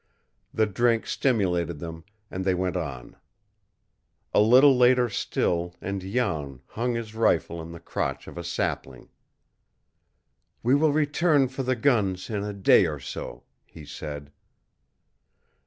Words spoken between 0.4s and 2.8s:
The drink stimulated them, and they went